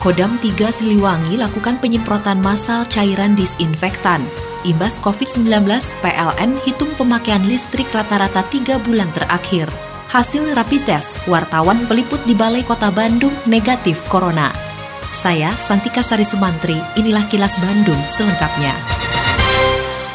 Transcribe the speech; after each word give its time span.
Kodam 0.00 0.40
3 0.40 0.56
Siliwangi 0.72 1.36
lakukan 1.36 1.76
penyemprotan 1.76 2.40
massal 2.40 2.88
cairan 2.88 3.36
disinfektan. 3.36 4.24
Imbas 4.64 4.96
COVID-19, 4.96 5.44
PLN 6.00 6.56
hitung 6.64 6.88
pemakaian 6.96 7.44
listrik 7.44 7.84
rata-rata 7.92 8.40
3 8.48 8.80
bulan 8.80 9.12
terakhir. 9.12 9.68
Hasil 10.08 10.56
rapid 10.56 10.88
test, 10.88 11.20
wartawan 11.28 11.84
peliput 11.84 12.24
di 12.24 12.32
Balai 12.32 12.64
Kota 12.64 12.88
Bandung 12.88 13.36
negatif 13.44 14.00
corona. 14.08 14.48
Saya, 15.12 15.52
Santika 15.60 16.00
Sari 16.00 16.24
Sumantri, 16.24 16.80
inilah 16.96 17.28
kilas 17.28 17.60
Bandung 17.60 18.00
selengkapnya. 18.08 18.72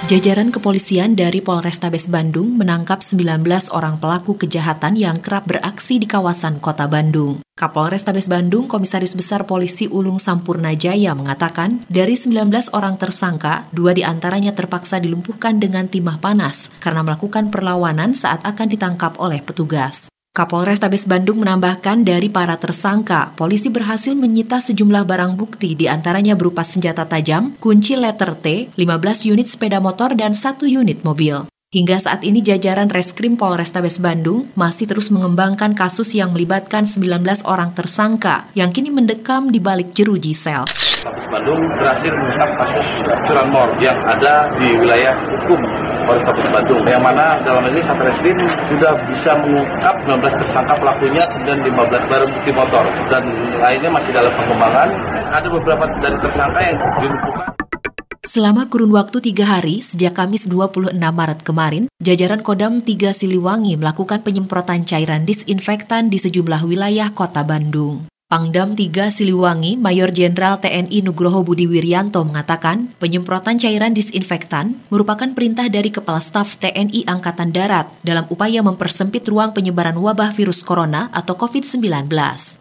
Jajaran 0.05 0.54
kepolisian 0.54 1.18
dari 1.18 1.41
Polrestabes 1.41 2.05
Bandung 2.13 2.62
menangkap 2.62 3.02
19 3.02 3.41
orang 3.73 3.98
pelaku 3.98 4.38
kejahatan 4.38 4.94
yang 4.94 5.18
kerap 5.18 5.50
beraksi 5.50 5.98
di 5.98 6.05
kawasan 6.05 6.62
kota 6.62 6.86
Bandung. 6.86 7.41
Kapolrestabes 7.58 8.30
Bandung, 8.30 8.70
Komisaris 8.70 9.18
Besar 9.18 9.49
Polisi 9.49 9.90
Ulung 9.90 10.21
Sampurna 10.21 10.77
Jaya 10.77 11.18
mengatakan, 11.18 11.82
dari 11.90 12.13
19 12.13 12.54
orang 12.77 13.02
tersangka, 13.02 13.65
dua 13.74 13.98
di 13.98 14.05
antaranya 14.05 14.54
terpaksa 14.54 15.02
dilumpuhkan 15.02 15.57
dengan 15.57 15.90
timah 15.90 16.21
panas 16.21 16.70
karena 16.77 17.02
melakukan 17.02 17.49
perlawanan 17.49 18.13
saat 18.13 18.46
akan 18.46 18.77
ditangkap 18.77 19.18
oleh 19.18 19.41
petugas. 19.41 20.13
Kapolres 20.36 20.84
Tabes 20.84 21.08
Bandung 21.08 21.40
menambahkan 21.40 22.04
dari 22.04 22.28
para 22.28 22.60
tersangka, 22.60 23.32
polisi 23.40 23.72
berhasil 23.72 24.12
menyita 24.12 24.60
sejumlah 24.60 25.08
barang 25.08 25.40
bukti 25.40 25.80
di 25.80 25.88
antaranya 25.88 26.36
berupa 26.36 26.60
senjata 26.60 27.08
tajam, 27.08 27.55
kunci 27.64 27.96
letter 27.96 28.36
T, 28.44 28.68
15 28.76 29.32
unit 29.32 29.48
sepeda 29.48 29.80
motor, 29.80 30.12
dan 30.12 30.36
satu 30.36 30.68
unit 30.68 31.08
mobil. 31.08 31.48
Hingga 31.72 32.04
saat 32.04 32.27
ini 32.27 32.44
jajaran 32.44 32.92
Reskrim 32.92 33.40
Polrestabes 33.40 34.04
Bandung 34.04 34.52
masih 34.60 34.92
terus 34.92 35.08
mengembangkan 35.08 35.72
kasus 35.72 36.12
yang 36.12 36.36
melibatkan 36.36 36.84
19 36.84 37.24
orang 37.48 37.72
tersangka 37.72 38.44
yang 38.60 38.76
kini 38.76 38.92
mendekam 38.92 39.48
di 39.48 39.64
balik 39.64 39.96
jeruji 39.96 40.36
sel. 40.36 40.68
Polrestabes 41.06 41.30
Bandung 41.30 41.62
berhasil 41.78 42.12
mengungkap 42.18 42.50
kasus 42.58 42.88
curanmor 43.30 43.70
yang 43.78 43.94
ada 44.10 44.50
di 44.58 44.74
wilayah 44.74 45.14
hukum 45.38 45.62
Polrestabes 46.02 46.50
Bandung 46.50 46.82
yang 46.90 47.06
mana 47.06 47.38
dalam 47.46 47.62
ini 47.70 47.78
Satreskrim 47.86 48.34
sudah 48.66 48.98
bisa 49.06 49.38
mengungkap 49.38 50.02
19 50.02 50.42
tersangka 50.42 50.74
pelakunya 50.82 51.22
dan 51.46 51.62
15 51.62 52.10
barang 52.10 52.30
bukti 52.34 52.52
motor 52.58 52.82
dan 53.14 53.22
lainnya 53.62 53.94
masih 53.94 54.12
dalam 54.18 54.34
pengembangan. 54.34 54.90
Ada 55.30 55.48
beberapa 55.54 55.86
dari 56.02 56.18
tersangka 56.26 56.60
yang 56.66 56.78
dilumpuhkan. 56.98 57.50
Selama 58.26 58.66
kurun 58.66 58.90
waktu 58.90 59.22
tiga 59.22 59.46
hari, 59.46 59.86
sejak 59.86 60.18
Kamis 60.18 60.50
26 60.50 60.90
Maret 60.98 61.46
kemarin, 61.46 61.86
jajaran 62.02 62.42
Kodam 62.42 62.82
3 62.82 63.14
Siliwangi 63.14 63.78
melakukan 63.78 64.26
penyemprotan 64.26 64.81
cairan 64.90 65.22
disinfektan 65.30 66.09
di 66.09 66.18
sejumlah 66.18 66.66
wilayah 66.66 67.14
kota 67.14 67.46
Bandung. 67.46 68.09
Pangdam 68.25 68.73
3 68.73 69.13
Siliwangi, 69.13 69.78
Mayor 69.78 70.09
Jenderal 70.09 70.57
TNI 70.57 71.06
Nugroho 71.06 71.45
Budi 71.45 71.69
Wiryanto 71.69 72.25
mengatakan, 72.25 72.90
penyemprotan 72.97 73.62
cairan 73.62 73.94
disinfektan 73.94 74.81
merupakan 74.90 75.30
perintah 75.38 75.69
dari 75.69 75.94
Kepala 75.94 76.18
Staf 76.18 76.58
TNI 76.58 77.06
Angkatan 77.06 77.53
Darat 77.53 77.85
dalam 78.02 78.25
upaya 78.34 78.66
mempersempit 78.66 79.30
ruang 79.30 79.53
penyebaran 79.53 79.94
wabah 79.94 80.34
virus 80.34 80.66
corona 80.66 81.14
atau 81.14 81.38
COVID-19. 81.38 82.09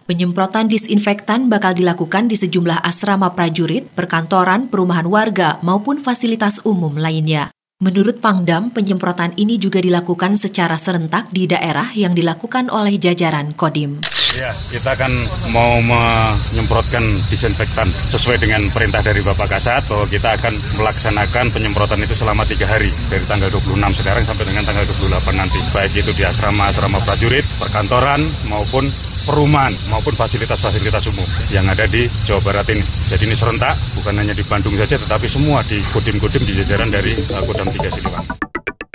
Penyemprotan 0.04 0.68
disinfektan 0.68 1.48
bakal 1.48 1.72
dilakukan 1.72 2.28
di 2.28 2.36
sejumlah 2.36 2.84
asrama 2.84 3.32
prajurit, 3.32 3.88
perkantoran, 3.96 4.68
perumahan 4.68 5.08
warga, 5.08 5.56
maupun 5.64 5.96
fasilitas 5.96 6.60
umum 6.68 6.92
lainnya. 7.00 7.48
Menurut 7.80 8.20
Pangdam, 8.20 8.68
penyemprotan 8.68 9.32
ini 9.40 9.56
juga 9.56 9.80
dilakukan 9.80 10.36
secara 10.36 10.76
serentak 10.76 11.32
di 11.32 11.48
daerah 11.48 11.88
yang 11.96 12.12
dilakukan 12.12 12.68
oleh 12.68 13.00
jajaran 13.00 13.56
Kodim. 13.56 14.04
Ya, 14.34 14.50
kita 14.66 14.98
akan 14.98 15.14
mau 15.54 15.78
menyemprotkan 15.78 17.06
disinfektan 17.30 17.86
sesuai 17.86 18.42
dengan 18.42 18.66
perintah 18.66 18.98
dari 18.98 19.22
Bapak 19.22 19.46
Kasat 19.46 19.86
bahwa 19.86 20.10
kita 20.10 20.34
akan 20.34 20.50
melaksanakan 20.74 21.54
penyemprotan 21.54 22.02
itu 22.02 22.18
selama 22.18 22.42
tiga 22.42 22.66
hari 22.66 22.90
dari 23.06 23.22
tanggal 23.30 23.46
26 23.46 23.78
sekarang 24.02 24.26
sampai 24.26 24.44
dengan 24.50 24.66
tanggal 24.66 24.82
28 24.90 25.38
nanti. 25.38 25.58
Baik 25.70 26.02
itu 26.02 26.10
di 26.18 26.26
asrama-asrama 26.26 26.98
prajurit, 27.06 27.46
perkantoran 27.62 28.26
maupun 28.50 28.82
perumahan 29.24 29.72
maupun 29.88 30.12
fasilitas-fasilitas 30.18 31.14
umum 31.14 31.28
yang 31.54 31.64
ada 31.70 31.86
di 31.86 32.02
Jawa 32.26 32.42
Barat 32.42 32.66
ini. 32.74 32.82
Jadi 32.82 33.30
ini 33.30 33.38
serentak, 33.38 33.78
bukan 34.02 34.18
hanya 34.18 34.34
di 34.34 34.42
Bandung 34.42 34.74
saja 34.74 34.98
tetapi 34.98 35.30
semua 35.30 35.62
di 35.62 35.78
kodim-kodim 35.94 36.42
di 36.42 36.58
jajaran 36.58 36.90
dari 36.90 37.14
Kodam 37.46 37.70
3 37.70 37.86
Siliwangi. 37.86 38.43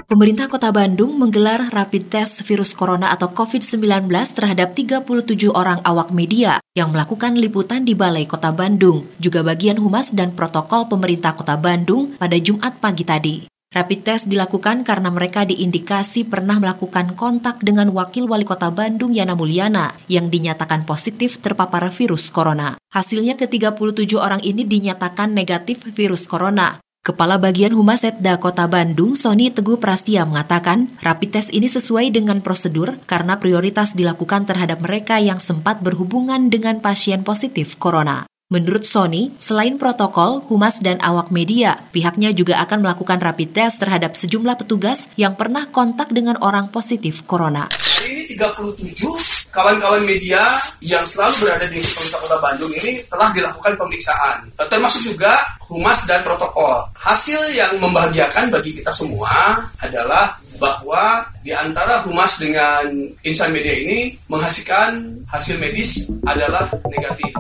Pemerintah 0.09 0.49
Kota 0.49 0.73
Bandung 0.73 1.21
menggelar 1.21 1.69
rapid 1.69 2.09
test 2.09 2.41
virus 2.49 2.73
corona 2.73 3.13
atau 3.13 3.29
COVID-19 3.29 4.09
terhadap 4.09 4.73
37 4.73 5.05
orang 5.53 5.85
awak 5.85 6.09
media 6.09 6.57
yang 6.73 6.89
melakukan 6.89 7.37
liputan 7.37 7.85
di 7.85 7.93
Balai 7.93 8.25
Kota 8.25 8.49
Bandung, 8.49 9.05
juga 9.21 9.45
bagian 9.45 9.77
humas 9.77 10.09
dan 10.09 10.33
protokol 10.33 10.89
pemerintah 10.89 11.37
Kota 11.37 11.61
Bandung 11.61 12.17
pada 12.17 12.33
Jumat 12.41 12.81
pagi 12.81 13.05
tadi. 13.05 13.45
Rapid 13.69 13.99
test 14.01 14.25
dilakukan 14.33 14.81
karena 14.81 15.13
mereka 15.13 15.45
diindikasi 15.45 16.25
pernah 16.25 16.57
melakukan 16.57 17.13
kontak 17.13 17.61
dengan 17.61 17.93
Wakil 17.93 18.25
Wali 18.25 18.49
Kota 18.49 18.73
Bandung 18.73 19.13
Yana 19.13 19.37
Mulyana 19.37 19.93
yang 20.09 20.33
dinyatakan 20.33 20.89
positif 20.89 21.37
terpapar 21.37 21.85
virus 21.93 22.33
corona. 22.33 22.81
Hasilnya 22.89 23.37
ke-37 23.37 24.17
orang 24.17 24.41
ini 24.41 24.65
dinyatakan 24.65 25.37
negatif 25.37 25.85
virus 25.93 26.25
corona. 26.25 26.81
Kepala 26.99 27.39
Bagian 27.39 27.71
Humas 27.71 28.03
Setda 28.03 28.43
Kota 28.43 28.67
Bandung, 28.67 29.15
Sony 29.15 29.47
Teguh 29.47 29.79
Prastia 29.79 30.27
mengatakan, 30.27 30.91
rapid 30.99 31.39
test 31.39 31.49
ini 31.55 31.71
sesuai 31.71 32.11
dengan 32.11 32.43
prosedur 32.43 32.99
karena 33.07 33.39
prioritas 33.39 33.95
dilakukan 33.95 34.43
terhadap 34.43 34.83
mereka 34.83 35.15
yang 35.15 35.39
sempat 35.39 35.79
berhubungan 35.79 36.51
dengan 36.51 36.83
pasien 36.83 37.23
positif 37.23 37.79
corona. 37.79 38.27
Menurut 38.51 38.83
Sony, 38.83 39.31
selain 39.39 39.79
protokol, 39.79 40.43
humas 40.51 40.83
dan 40.83 40.99
awak 40.99 41.31
media, 41.31 41.87
pihaknya 41.95 42.35
juga 42.35 42.59
akan 42.67 42.83
melakukan 42.83 43.23
rapid 43.23 43.55
test 43.55 43.79
terhadap 43.79 44.19
sejumlah 44.19 44.59
petugas 44.59 45.07
yang 45.15 45.39
pernah 45.39 45.71
kontak 45.71 46.11
dengan 46.11 46.35
orang 46.43 46.67
positif 46.67 47.23
corona. 47.23 47.71
Ini 48.03 48.35
37 48.35 49.38
kawan-kawan 49.59 50.03
media 50.07 50.39
yang 50.79 51.03
selalu 51.03 51.35
berada 51.43 51.67
di 51.67 51.83
pemerintah 51.83 52.19
kota 52.23 52.37
Bandung 52.39 52.71
ini 52.71 53.03
telah 53.11 53.29
dilakukan 53.35 53.75
pemeriksaan, 53.75 54.37
eh, 54.55 54.67
termasuk 54.71 55.03
juga 55.03 55.35
humas 55.67 56.07
dan 56.07 56.23
protokol. 56.23 56.87
Hasil 56.95 57.51
yang 57.51 57.75
membahagiakan 57.83 58.55
bagi 58.55 58.79
kita 58.79 58.95
semua 58.95 59.59
adalah 59.83 60.39
bahwa 60.63 61.27
di 61.43 61.51
antara 61.51 62.07
humas 62.07 62.39
dengan 62.39 62.87
insan 63.27 63.51
media 63.51 63.75
ini 63.75 64.15
menghasilkan 64.31 65.27
hasil 65.27 65.59
medis 65.59 66.07
adalah 66.23 66.63
negatif. 66.87 67.35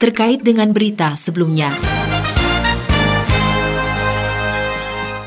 Terkait 0.00 0.40
dengan 0.40 0.72
berita 0.72 1.12
sebelumnya. 1.16 1.72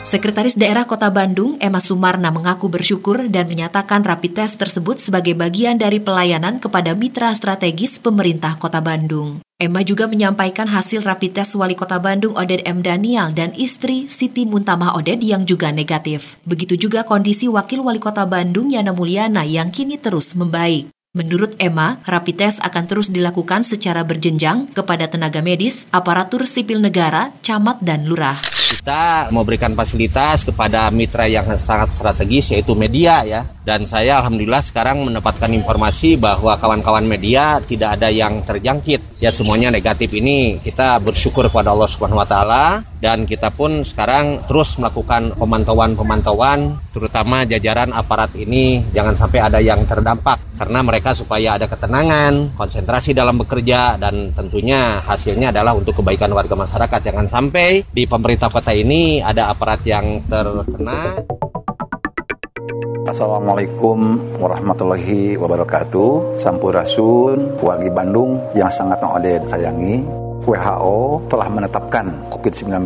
Sekretaris 0.09 0.57
Daerah 0.57 0.89
Kota 0.89 1.05
Bandung, 1.13 1.53
Emma 1.61 1.77
Sumarna 1.77 2.33
mengaku 2.33 2.65
bersyukur 2.65 3.29
dan 3.29 3.45
menyatakan 3.45 4.01
rapid 4.01 4.41
test 4.41 4.57
tersebut 4.57 4.97
sebagai 4.97 5.37
bagian 5.37 5.77
dari 5.77 6.01
pelayanan 6.01 6.57
kepada 6.57 6.97
mitra 6.97 7.29
strategis 7.37 8.01
pemerintah 8.01 8.57
Kota 8.57 8.81
Bandung. 8.81 9.45
Emma 9.61 9.85
juga 9.85 10.09
menyampaikan 10.09 10.65
hasil 10.65 11.05
rapid 11.05 11.37
test 11.37 11.53
Wali 11.53 11.77
Kota 11.77 12.01
Bandung 12.01 12.33
Oded 12.33 12.65
M. 12.65 12.81
Daniel 12.81 13.29
dan 13.37 13.53
istri 13.53 14.09
Siti 14.09 14.49
Muntamah 14.49 14.97
Oded 14.97 15.21
yang 15.21 15.45
juga 15.45 15.69
negatif. 15.69 16.41
Begitu 16.41 16.89
juga 16.89 17.05
kondisi 17.05 17.45
Wakil 17.45 17.85
Wali 17.85 18.01
Kota 18.01 18.25
Bandung 18.25 18.73
Yana 18.73 18.97
Mulyana 18.97 19.45
yang 19.45 19.69
kini 19.69 20.01
terus 20.01 20.33
membaik. 20.33 20.89
Menurut 21.19 21.59
Emma, 21.59 21.99
rapid 22.07 22.35
test 22.39 22.57
akan 22.63 22.87
terus 22.87 23.11
dilakukan 23.11 23.67
secara 23.67 24.07
berjenjang 24.07 24.71
kepada 24.71 25.03
tenaga 25.11 25.43
medis, 25.43 25.83
aparatur 25.91 26.47
sipil 26.47 26.79
negara, 26.79 27.35
camat, 27.43 27.83
dan 27.83 28.07
lurah. 28.07 28.39
Kita 28.39 29.27
memberikan 29.27 29.75
fasilitas 29.75 30.47
kepada 30.47 30.87
mitra 30.95 31.27
yang 31.27 31.43
sangat 31.59 31.91
strategis 31.91 32.55
yaitu 32.55 32.71
media 32.71 33.27
ya 33.27 33.43
dan 33.69 33.85
saya 33.85 34.17
alhamdulillah 34.17 34.65
sekarang 34.65 35.05
mendapatkan 35.05 35.45
informasi 35.53 36.17
bahwa 36.17 36.57
kawan-kawan 36.57 37.05
media 37.05 37.61
tidak 37.61 38.01
ada 38.01 38.09
yang 38.09 38.41
terjangkit. 38.41 39.21
Ya 39.21 39.29
semuanya 39.29 39.69
negatif 39.69 40.09
ini 40.17 40.57
kita 40.57 40.97
bersyukur 40.97 41.45
kepada 41.45 41.69
Allah 41.69 41.85
Subhanahu 41.85 42.17
wa 42.17 42.25
taala 42.25 42.81
dan 42.97 43.29
kita 43.29 43.53
pun 43.53 43.85
sekarang 43.85 44.41
terus 44.49 44.81
melakukan 44.81 45.37
pemantauan-pemantauan 45.37 46.81
terutama 46.89 47.45
jajaran 47.45 47.93
aparat 47.93 48.33
ini 48.41 48.81
jangan 48.89 49.13
sampai 49.13 49.37
ada 49.37 49.61
yang 49.61 49.85
terdampak 49.85 50.41
karena 50.57 50.79
mereka 50.81 51.13
supaya 51.13 51.55
ada 51.55 51.69
ketenangan, 51.69 52.57
konsentrasi 52.57 53.13
dalam 53.13 53.37
bekerja 53.37 54.01
dan 54.01 54.33
tentunya 54.33 54.97
hasilnya 55.05 55.53
adalah 55.53 55.77
untuk 55.77 56.01
kebaikan 56.01 56.33
warga 56.33 56.57
masyarakat. 56.57 56.99
Jangan 57.05 57.27
sampai 57.29 57.85
di 57.85 58.09
pemerintah 58.09 58.49
kota 58.49 58.73
ini 58.73 59.21
ada 59.21 59.53
aparat 59.53 59.85
yang 59.85 60.25
terkena. 60.25 61.21
Assalamualaikum 63.09 64.21
warahmatullahi 64.37 65.33
wabarakatuh 65.33 66.37
Sampurasun, 66.37 67.57
wargi 67.57 67.89
Bandung 67.89 68.37
yang 68.53 68.69
sangat 68.69 69.01
Ode 69.01 69.41
sayangi 69.49 70.05
WHO 70.45 71.25
telah 71.25 71.49
menetapkan 71.49 72.05
COVID-19 72.29 72.85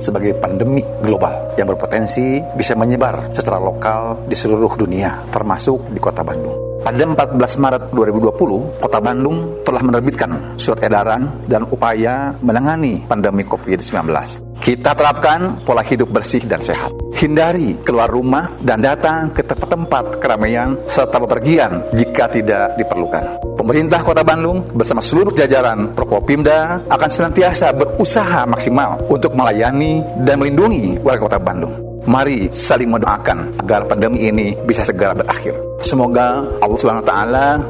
sebagai 0.00 0.32
pandemi 0.40 0.80
global 1.04 1.52
yang 1.60 1.68
berpotensi 1.68 2.40
bisa 2.56 2.72
menyebar 2.72 3.28
secara 3.36 3.60
lokal 3.60 4.16
di 4.24 4.32
seluruh 4.32 4.72
dunia, 4.72 5.20
termasuk 5.28 5.84
di 5.92 6.00
kota 6.00 6.24
Bandung. 6.24 6.56
Pada 6.80 7.04
14 7.04 7.36
Maret 7.60 7.82
2020, 7.92 8.80
Kota 8.80 8.98
Bandung 9.04 9.60
telah 9.66 9.82
menerbitkan 9.84 10.56
surat 10.56 10.80
edaran 10.80 11.28
dan 11.44 11.68
upaya 11.68 12.32
menangani 12.40 13.04
pandemi 13.04 13.44
COVID-19. 13.44 14.47
Kita 14.68 14.92
terapkan 14.92 15.64
pola 15.64 15.80
hidup 15.80 16.12
bersih 16.12 16.44
dan 16.44 16.60
sehat. 16.60 16.92
Hindari 17.16 17.72
keluar 17.88 18.04
rumah 18.12 18.52
dan 18.60 18.84
datang 18.84 19.32
ke 19.32 19.40
tempat-tempat 19.40 20.20
keramaian 20.20 20.76
serta 20.84 21.16
bepergian 21.24 21.88
jika 21.96 22.28
tidak 22.28 22.76
diperlukan. 22.76 23.40
Pemerintah 23.56 24.04
Kota 24.04 24.20
Bandung 24.20 24.60
bersama 24.76 25.00
seluruh 25.00 25.32
jajaran 25.32 25.96
Prokopimda 25.96 26.84
akan 26.84 27.08
senantiasa 27.08 27.72
berusaha 27.72 28.44
maksimal 28.44 29.00
untuk 29.08 29.32
melayani 29.32 30.04
dan 30.20 30.36
melindungi 30.36 31.00
warga 31.00 31.24
Kota 31.24 31.40
Bandung. 31.40 31.72
Mari 32.04 32.52
saling 32.52 32.92
mendoakan 32.92 33.64
agar 33.64 33.88
pandemi 33.88 34.28
ini 34.28 34.52
bisa 34.68 34.84
segera 34.84 35.16
berakhir. 35.16 35.56
Semoga 35.80 36.44
Allah 36.60 36.76
SWT 36.76 37.14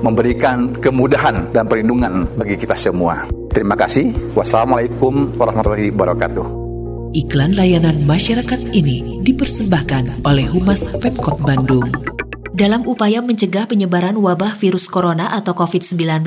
memberikan 0.02 0.74
kemudahan 0.82 1.46
dan 1.54 1.62
perlindungan 1.70 2.26
bagi 2.34 2.58
kita 2.58 2.74
semua. 2.74 3.22
Terima 3.54 3.78
kasih. 3.78 4.10
Wassalamualaikum 4.34 5.38
warahmatullahi 5.38 5.94
wabarakatuh. 5.94 6.67
Iklan 7.16 7.56
layanan 7.56 8.04
masyarakat 8.04 8.76
ini 8.76 9.24
dipersembahkan 9.24 10.28
oleh 10.28 10.44
Humas 10.44 10.92
Pemkot 11.00 11.40
Bandung. 11.40 11.88
Dalam 12.52 12.84
upaya 12.84 13.24
mencegah 13.24 13.64
penyebaran 13.64 14.20
wabah 14.20 14.52
virus 14.60 14.92
corona 14.92 15.32
atau 15.32 15.56
COVID-19, 15.56 16.20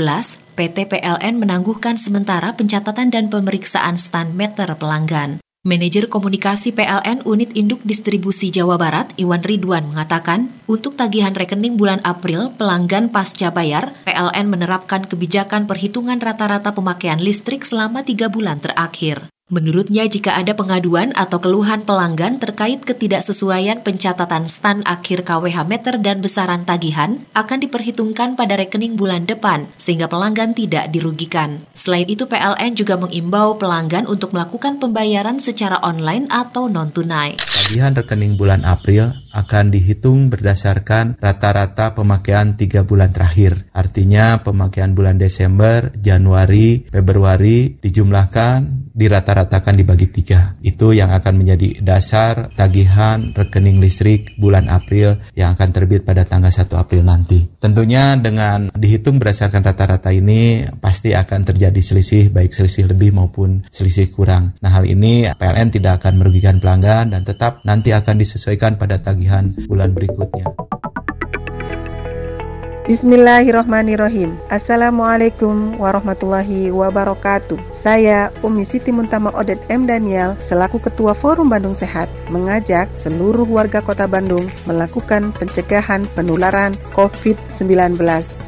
PT 0.57 0.77
PLN 0.89 1.37
menangguhkan 1.37 2.01
sementara 2.01 2.57
pencatatan 2.57 3.13
dan 3.13 3.29
pemeriksaan 3.29 4.01
stand 4.01 4.33
meter 4.33 4.73
pelanggan. 4.73 5.37
Manajer 5.61 6.09
Komunikasi 6.09 6.73
PLN 6.73 7.21
Unit 7.29 7.53
Induk 7.53 7.85
Distribusi 7.85 8.49
Jawa 8.49 8.81
Barat, 8.81 9.13
Iwan 9.21 9.45
Ridwan, 9.45 9.85
mengatakan, 9.93 10.49
untuk 10.65 10.97
tagihan 10.97 11.37
rekening 11.37 11.77
bulan 11.77 12.01
April, 12.01 12.49
pelanggan 12.57 13.13
pasca 13.13 13.53
bayar, 13.53 13.93
PLN 14.09 14.49
menerapkan 14.49 15.05
kebijakan 15.05 15.69
perhitungan 15.69 16.17
rata-rata 16.17 16.73
pemakaian 16.73 17.21
listrik 17.21 17.61
selama 17.61 18.01
tiga 18.01 18.33
bulan 18.33 18.57
terakhir. 18.57 19.30
Menurutnya, 19.51 20.07
jika 20.07 20.39
ada 20.39 20.55
pengaduan 20.55 21.11
atau 21.11 21.43
keluhan 21.43 21.83
pelanggan 21.83 22.39
terkait 22.39 22.87
ketidaksesuaian 22.87 23.83
pencatatan 23.83 24.47
stan 24.47 24.79
akhir 24.87 25.27
KWH 25.27 25.67
meter 25.67 25.99
dan 25.99 26.23
besaran 26.23 26.63
tagihan, 26.63 27.19
akan 27.35 27.67
diperhitungkan 27.67 28.39
pada 28.39 28.55
rekening 28.55 28.95
bulan 28.95 29.27
depan, 29.27 29.67
sehingga 29.75 30.07
pelanggan 30.07 30.55
tidak 30.55 30.87
dirugikan. 30.95 31.67
Selain 31.75 32.07
itu, 32.07 32.31
PLN 32.31 32.79
juga 32.79 32.95
mengimbau 32.95 33.59
pelanggan 33.59 34.07
untuk 34.07 34.31
melakukan 34.31 34.79
pembayaran 34.79 35.35
secara 35.43 35.83
online 35.83 36.31
atau 36.31 36.71
non-tunai. 36.71 37.35
Tagihan 37.35 37.91
rekening 37.91 38.39
bulan 38.39 38.63
April 38.63 39.11
akan 39.35 39.67
dihitung 39.67 40.31
berdasarkan 40.31 41.19
rata-rata 41.19 41.91
pemakaian 41.91 42.55
tiga 42.55 42.87
bulan 42.87 43.11
terakhir. 43.11 43.67
Artinya, 43.75 44.39
pemakaian 44.47 44.95
bulan 44.95 45.19
Desember, 45.19 45.91
Januari, 45.99 46.87
Februari 46.87 47.75
dijumlahkan 47.83 48.80
di 48.91 49.07
rata-ratakan 49.07 49.75
dibagi 49.75 50.07
tiga. 50.11 50.55
Itu 50.61 50.91
yang 50.91 51.09
akan 51.15 51.41
menjadi 51.41 51.81
dasar 51.81 52.51
tagihan 52.53 53.31
rekening 53.33 53.79
listrik 53.79 54.35
bulan 54.37 54.67
April 54.67 55.17
yang 55.33 55.55
akan 55.55 55.69
terbit 55.71 56.03
pada 56.05 56.27
tanggal 56.27 56.51
1 56.51 56.67
April 56.77 57.01
nanti. 57.07 57.47
Tentunya 57.57 58.15
dengan 58.19 58.69
dihitung 58.75 59.17
berdasarkan 59.17 59.63
rata-rata 59.63 60.11
ini 60.13 60.67
pasti 60.77 61.15
akan 61.15 61.47
terjadi 61.47 61.81
selisih 61.81 62.29
baik 62.29 62.51
selisih 62.53 62.91
lebih 62.91 63.15
maupun 63.15 63.65
selisih 63.71 64.11
kurang. 64.11 64.53
Nah 64.61 64.71
hal 64.75 64.85
ini 64.85 65.31
PLN 65.33 65.73
tidak 65.73 66.03
akan 66.03 66.21
merugikan 66.21 66.59
pelanggan 66.61 67.15
dan 67.15 67.21
tetap 67.25 67.63
nanti 67.65 67.95
akan 67.95 68.19
disesuaikan 68.19 68.77
pada 68.77 68.99
tagihan 69.01 69.49
bulan 69.65 69.95
berikutnya. 69.95 70.60
Bismillahirrohmanirrohim 72.91 74.35
Assalamualaikum 74.51 75.79
warahmatullahi 75.79 76.75
wabarakatuh. 76.75 77.55
Saya 77.71 78.35
Umi 78.43 78.67
Siti 78.67 78.91
Muntama 78.91 79.31
Odet 79.31 79.63
M. 79.71 79.87
Daniel 79.87 80.35
Selaku 80.43 80.75
Ketua 80.75 81.15
Forum 81.15 81.47
Bandung 81.47 81.71
Sehat 81.71 82.11
Mengajak 82.27 82.91
seluruh 82.91 83.47
warga 83.47 83.79
kota 83.79 84.11
Bandung 84.11 84.43
Melakukan 84.67 85.31
pencegahan 85.39 86.03
penularan 86.19 86.75
COVID-19 86.91 87.95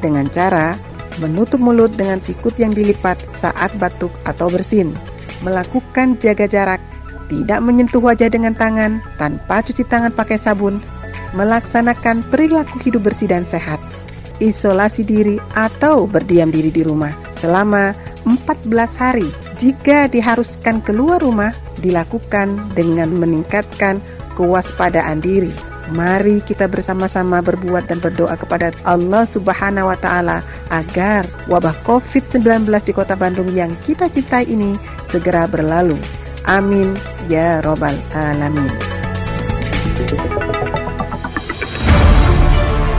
Dengan 0.04 0.28
cara 0.28 0.76
menutup 1.24 1.64
mulut 1.64 1.96
dengan 1.96 2.20
sikut 2.20 2.60
yang 2.60 2.76
dilipat 2.76 3.24
saat 3.32 3.72
batuk 3.80 4.12
atau 4.28 4.52
bersin 4.52 4.92
Melakukan 5.40 6.20
jaga 6.20 6.52
jarak 6.52 6.84
Tidak 7.32 7.64
menyentuh 7.64 8.04
wajah 8.04 8.28
dengan 8.28 8.52
tangan 8.52 9.00
Tanpa 9.16 9.64
cuci 9.64 9.88
tangan 9.88 10.12
pakai 10.12 10.36
sabun 10.36 10.84
Melaksanakan 11.32 12.28
perilaku 12.28 12.84
hidup 12.84 13.08
bersih 13.08 13.32
dan 13.32 13.48
sehat 13.48 13.80
isolasi 14.40 15.06
diri 15.06 15.38
atau 15.54 16.10
berdiam 16.10 16.50
diri 16.50 16.74
di 16.74 16.82
rumah 16.82 17.14
selama 17.38 17.92
14 18.24 18.72
hari. 18.96 19.30
Jika 19.60 20.08
diharuskan 20.10 20.82
keluar 20.82 21.20
rumah, 21.20 21.52
dilakukan 21.84 22.56
dengan 22.74 23.12
meningkatkan 23.14 24.00
kewaspadaan 24.40 25.20
diri. 25.20 25.52
Mari 25.92 26.40
kita 26.40 26.72
bersama-sama 26.72 27.44
berbuat 27.44 27.92
dan 27.92 28.00
berdoa 28.00 28.40
kepada 28.40 28.72
Allah 28.88 29.28
Subhanahu 29.28 29.92
wa 29.92 29.98
taala 30.00 30.40
agar 30.72 31.28
wabah 31.52 31.76
Covid-19 31.84 32.72
di 32.88 32.96
Kota 32.96 33.20
Bandung 33.20 33.52
yang 33.52 33.76
kita 33.84 34.08
cintai 34.08 34.48
ini 34.48 34.80
segera 35.12 35.44
berlalu. 35.44 36.00
Amin 36.48 36.96
ya 37.28 37.60
robbal 37.68 38.00
alamin. 38.16 38.72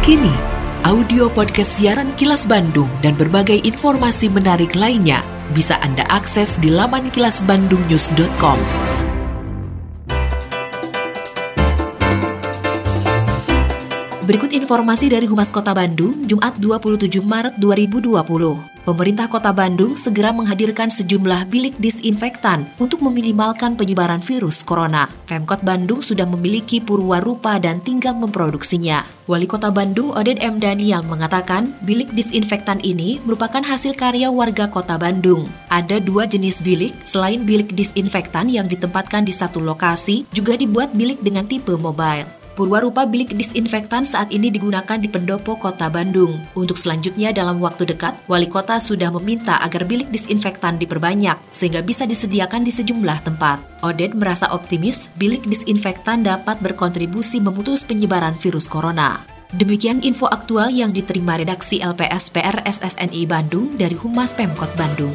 Kini 0.05 0.54
audio 0.85 1.33
podcast 1.33 1.81
siaran 1.81 2.13
Kilas 2.21 2.45
Bandung 2.45 2.93
dan 3.01 3.17
berbagai 3.17 3.65
informasi 3.65 4.29
menarik 4.29 4.77
lainnya 4.77 5.25
bisa 5.57 5.81
Anda 5.81 6.05
akses 6.13 6.61
di 6.61 6.69
laman 6.69 7.09
kilasbandungnews.com. 7.09 8.94
Berikut 14.25 14.57
informasi 14.57 15.13
dari 15.13 15.29
Humas 15.29 15.53
Kota 15.53 15.77
Bandung, 15.77 16.25
Jumat 16.25 16.57
27 16.57 17.21
Maret 17.21 17.61
2020 17.61 18.75
pemerintah 18.85 19.27
kota 19.27 19.51
Bandung 19.51 19.97
segera 19.97 20.31
menghadirkan 20.31 20.93
sejumlah 20.93 21.49
bilik 21.49 21.75
disinfektan 21.81 22.69
untuk 22.77 23.01
meminimalkan 23.01 23.75
penyebaran 23.75 24.21
virus 24.21 24.61
corona. 24.65 25.09
Pemkot 25.29 25.65
Bandung 25.65 26.05
sudah 26.05 26.29
memiliki 26.29 26.79
purwarupa 26.79 27.57
dan 27.57 27.81
tinggal 27.81 28.17
memproduksinya. 28.17 29.05
Wali 29.25 29.49
Kota 29.49 29.73
Bandung 29.73 30.13
Oded 30.13 30.37
M. 30.41 30.61
Daniel 30.61 31.01
mengatakan 31.01 31.73
bilik 31.85 32.13
disinfektan 32.13 32.81
ini 32.85 33.21
merupakan 33.25 33.65
hasil 33.65 33.97
karya 33.97 34.29
warga 34.29 34.69
Kota 34.69 35.01
Bandung. 35.01 35.49
Ada 35.73 36.01
dua 36.01 36.29
jenis 36.29 36.61
bilik, 36.61 36.93
selain 37.09 37.45
bilik 37.45 37.73
disinfektan 37.73 38.53
yang 38.53 38.69
ditempatkan 38.69 39.25
di 39.25 39.33
satu 39.33 39.65
lokasi, 39.65 40.29
juga 40.37 40.61
dibuat 40.61 40.93
bilik 40.93 41.25
dengan 41.25 41.49
tipe 41.49 41.73
mobile. 41.77 42.44
Purwarupa 42.55 43.03
bilik 43.03 43.35
disinfektan 43.35 44.07
saat 44.07 44.31
ini 44.31 44.47
digunakan 44.47 44.95
di 44.95 45.11
pendopo 45.11 45.59
kota 45.59 45.91
Bandung. 45.91 46.39
Untuk 46.55 46.79
selanjutnya 46.79 47.35
dalam 47.35 47.59
waktu 47.59 47.83
dekat, 47.83 48.15
wali 48.31 48.47
kota 48.47 48.79
sudah 48.79 49.11
meminta 49.11 49.59
agar 49.59 49.83
bilik 49.83 50.07
disinfektan 50.15 50.79
diperbanyak 50.79 51.35
sehingga 51.51 51.83
bisa 51.83 52.07
disediakan 52.07 52.63
di 52.63 52.71
sejumlah 52.71 53.27
tempat. 53.27 53.59
Oded 53.83 54.15
merasa 54.15 54.47
optimis 54.55 55.11
bilik 55.19 55.43
disinfektan 55.51 56.23
dapat 56.23 56.63
berkontribusi 56.63 57.43
memutus 57.43 57.83
penyebaran 57.83 58.39
virus 58.39 58.71
corona. 58.71 59.19
Demikian 59.55 59.99
info 60.07 60.31
aktual 60.31 60.71
yang 60.71 60.95
diterima 60.95 61.35
redaksi 61.35 61.83
LPS 61.83 62.31
PR 62.31 62.63
SSNI 62.63 63.23
Bandung 63.27 63.75
dari 63.75 63.99
Humas 63.99 64.31
Pemkot 64.31 64.71
Bandung. 64.79 65.15